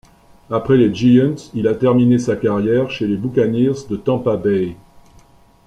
[0.49, 4.75] Après les Giants, il a terminé sa carrière chez les Buccaneers de Tampa Bay.